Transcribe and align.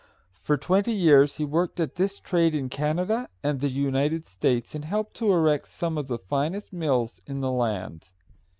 For 0.41 0.57
twenty 0.57 0.93
years 0.93 1.35
he 1.37 1.45
worked 1.45 1.79
at 1.79 1.93
this 1.93 2.19
trade 2.19 2.55
in 2.55 2.69
Canada 2.69 3.29
and 3.43 3.59
the 3.59 3.69
United 3.69 4.25
States, 4.25 4.73
and 4.73 4.83
helped 4.85 5.13
to 5.17 5.31
erect 5.31 5.67
some 5.67 5.95
of 5.95 6.07
the 6.07 6.17
finest 6.17 6.73
mills 6.73 7.21
in 7.27 7.41
the 7.41 7.51
land. 7.51 8.07